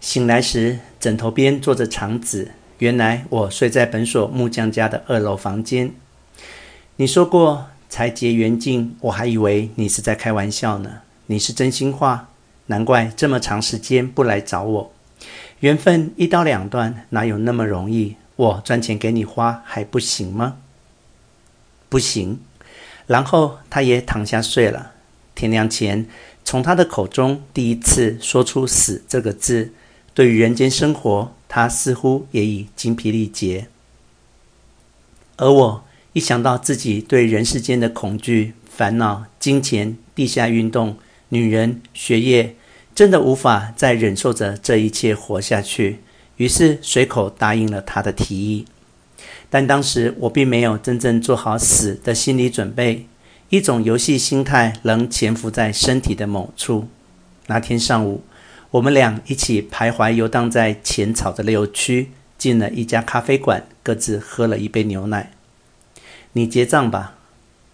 [0.00, 2.52] 醒来时，枕头边坐着长子。
[2.78, 5.92] 原来我睡在本所木匠家的二楼房间。
[6.96, 11.00] 你说过才结缘尽，我还以为你是在开玩笑呢。
[11.26, 12.28] 你是真心话，
[12.66, 14.92] 难怪这么长时间不来找我。
[15.60, 18.16] 缘分一刀两断，哪有那么容易？
[18.36, 20.58] 我赚钱给你花还不行吗？
[21.88, 22.40] 不行。
[23.06, 24.92] 然后他也躺下睡了。
[25.34, 26.06] 天亮前，
[26.44, 29.72] 从他的口中第一次说出“死”这个字，
[30.16, 33.66] 对于人间生活，他似乎也已精疲力竭。
[35.36, 35.84] 而我
[36.14, 40.96] 一想到自己对人世间的恐惧、烦恼、金钱、地下运动、
[41.28, 42.56] 女人、学业，
[42.94, 45.98] 真的无法再忍受着这一切活下去，
[46.38, 48.64] 于是随口答应了他的提议。
[49.50, 53.04] 但当时我并没有真正做好死的心理准备，
[53.50, 56.88] 一种游戏心态仍潜伏在身体的某处。
[57.48, 58.22] 那天上午，
[58.72, 65.32] 我们俩一起徘徊游荡在浅草的六区，进了一家咖啡馆，各自喝了一杯牛奶。
[66.32, 67.14] 你结账吧。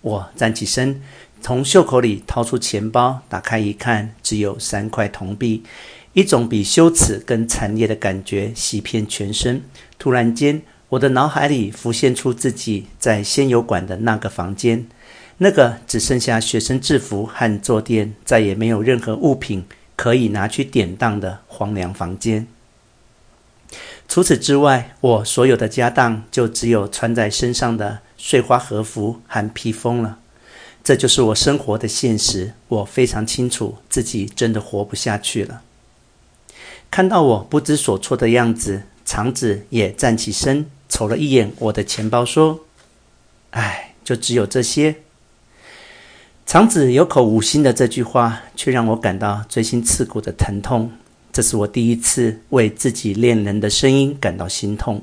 [0.02, 1.00] 我站起身，
[1.40, 5.62] 从袖口里掏出钱包，打开一看，只有三块铜币。
[6.12, 9.62] 一种比羞耻更惨烈的感觉袭遍全身。
[9.98, 14.86] 突然间，我的脑海里浮现出自己在仙游馆的那个房间，
[15.38, 19.64] 那个只剩下学生制服和坐垫，再也没有任何物品
[20.02, 22.48] 可以拿去典当的荒凉房间。
[24.08, 30.18] 除此之外，我所有的家当就只有穿在身上的碎花和服和披风了。
[30.82, 32.54] 这就是我生活的现实。
[32.66, 35.62] 我非常清楚自己真的活不下去了。
[36.90, 40.68] 看到我不知所措的样子，长子也站起身。
[40.88, 42.66] 瞅了一眼我的钱包，说
[43.50, 44.96] ：“哎，就只有这些。”
[46.44, 50.90] 长子有口无心的这句话，却让我感到锥心刺骨的疼痛。
[51.32, 55.02] 这是我第一次为自己恋人的声音感到心痛。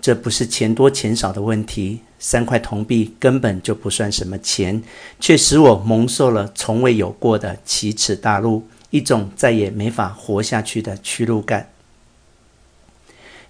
[0.00, 4.80] 这不是钱多钱少的问题，三块铜币根本就不算什么钱，
[5.18, 11.70] 却使我蒙受了从未有过的奇耻大辱，一种再也没法活下去的屈辱感。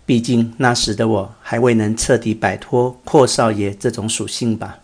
[0.06, 4.78] 毕竟那时的我还未能彻底摆脱阔少爷这种属性吧。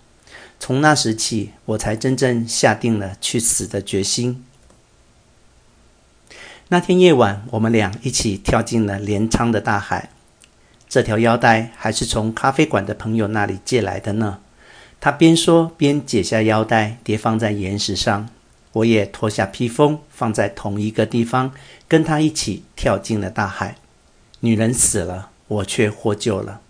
[0.67, 4.43] 从那时起，我才真正下定了去死的决心。
[6.69, 10.09] 那天夜晚，我们俩一起跳进了镰仓的大海。
[10.89, 14.39] 这条腰带还是从咖啡馆的朋友那里借来的呢。
[15.03, 18.31] 他边说边解下腰带，叠放在岩石上。
[18.73, 21.53] 我也脱下披风，放在同一个地方，
[21.87, 23.77] 跟他一起跳进了大海。
[24.41, 26.63] 女人死了，我却获救了。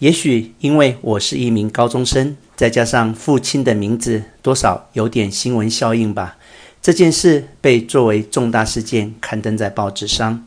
[0.00, 6.38] 也许因为我是一名高中生，再加上父亲的名字，多少有点新闻效应吧。
[6.80, 10.46] 这件事被作为重大事件刊登在报纸上。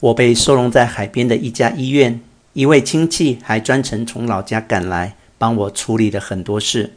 [0.00, 2.20] 我被收容在海边的一家医院，
[2.52, 6.94] 一位亲戚还专程从老家赶来帮我处理了很多事。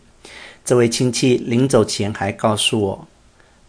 [0.66, 3.08] 这位亲戚临走前还告诉我。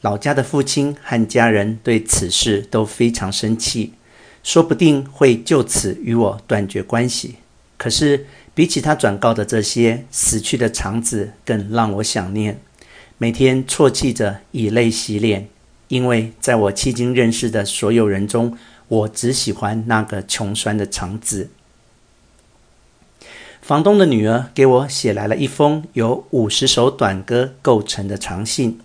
[0.01, 3.93] 老家的父亲和家人对此事都非常生气，
[4.45, 7.37] 说不定会就此与我断绝关系。
[7.77, 12.61] 可是比起他转告的这些，死去的长子更让我想念，
[13.19, 15.49] 每天啜泣着以泪洗脸，
[15.89, 18.57] 因为在我迄今认识的所有人中，
[18.87, 21.51] 我只喜欢那个穷酸的长子。
[23.63, 28.79] 房东的女儿给我写来了一封由五十首短歌构成的长信。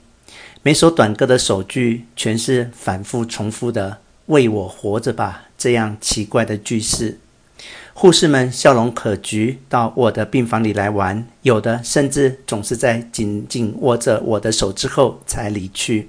[0.64, 3.98] 每首短歌的首句全是反复重复的
[4.28, 7.20] “为我活着吧”这样奇怪的句式。
[7.94, 16.08] 护士们笑容可掬，到我的病房里来玩，有的甚至总是在紧紧握着我的手之后才离去。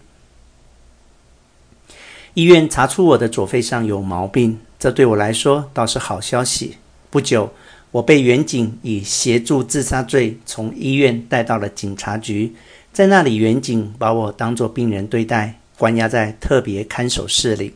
[2.35, 6.77] 医院查出我的左肺上有毛病，这对我来说倒是好消息。
[7.11, 7.53] 不久，
[7.91, 12.55] 我被员警以协助自杀罪从医院带到了警察局。
[12.93, 17.75] 在那里，员警把我当作病人对待，关押在特别看守室里。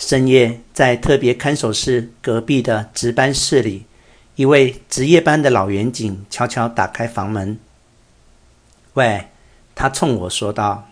[0.00, 3.84] 深夜，在特别看守室隔壁的值班室里，
[4.34, 7.58] 一位值夜班的老员警悄悄打开房门。
[8.94, 9.26] 喂，
[9.74, 10.88] 他冲我说道：“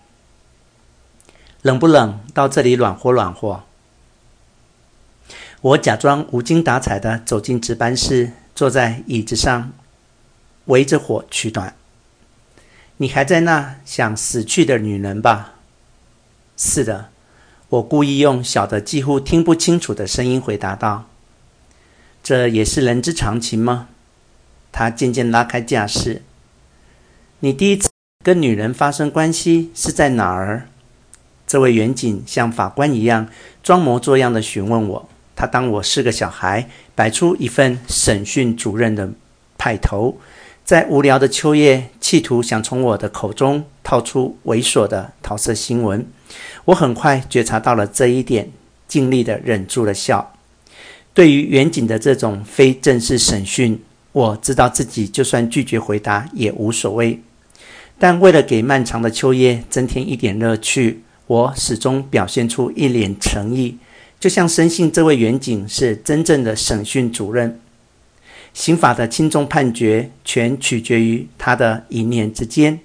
[1.63, 2.21] 冷不冷？
[2.35, 3.65] 到这里暖和暖和。”
[5.63, 9.73] 我假装无精打采的走进值班室，坐在椅子上，
[10.67, 11.75] 围着火取暖。
[12.99, 15.55] 你还在那想死去的女人吧？
[16.59, 17.09] 是的，
[17.71, 21.05] 我故意用小的几乎听不清楚的声音回答道
[22.25, 23.89] ：“这也是人之常情吗？”
[24.73, 26.23] 他渐渐拉开架势。
[27.41, 27.91] 你第一次
[28.25, 30.69] 跟女人发生关系是在哪儿？
[31.47, 33.29] 这位员警像法官一样
[33.63, 35.09] 装模作样地询问我。
[35.37, 39.11] 他当我是个小孩，摆出一份审讯主任的
[39.59, 40.19] 派头，
[40.65, 46.07] 在无聊的秋夜，企图想从我的口中套出猥琐的桃色新闻。
[46.67, 48.51] 我很快觉察到了这一点，
[48.87, 50.35] 尽力地忍住了笑。
[51.15, 53.81] 对于远警的这种非正式审讯，
[54.13, 57.21] 我知道自己就算拒绝回答也无所谓。
[57.99, 63.79] 但为了给漫长的秋夜增添一点乐趣，我始终表现出一脸诚意。
[64.21, 67.61] 就像深信这位远警是真正的审讯主任，
[68.53, 72.81] 刑法的轻重判决全取决于他的一念之间。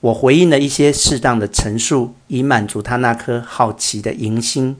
[0.00, 4.76] 我回应了一些适当的陈述，以满足他那颗好奇的淫心。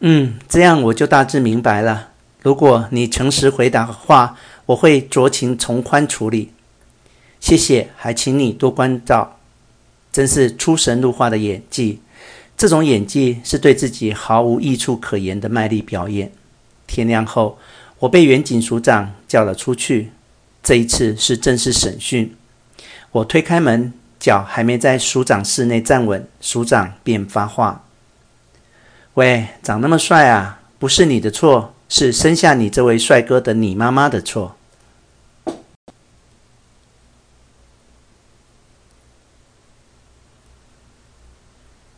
[0.00, 2.10] 嗯，这样我就大致明白了。
[2.42, 4.36] 如果你诚实回答的话，
[4.66, 6.52] 我会酌情从宽处理。
[7.40, 9.38] 谢谢，还请你多关照。
[10.12, 12.00] 真是出神入化的演技。
[12.56, 16.32] 这种演技是对自己毫无益处可言的卖力表演。
[16.86, 17.58] 天亮后，
[17.98, 20.10] 我被远警署长叫了出去。
[20.62, 22.34] 这一次是正式审讯。
[23.16, 27.84] 我推开门，脚还没在署长室内站稳，署长便发话
[29.14, 34.55] ：“喂，长那么帅啊，不是你的错，是生下你这位帅哥的你妈妈的错。”